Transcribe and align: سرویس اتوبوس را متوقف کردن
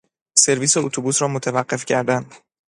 سرویس 0.43 0.77
اتوبوس 0.77 1.21
را 1.21 1.27
متوقف 1.27 1.85
کردن 1.85 2.25